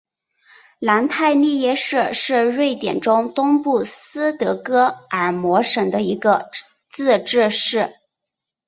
[0.79, 6.49] 南泰利耶市是瑞典中东部斯德哥尔摩省的一个
[6.89, 7.93] 自治市。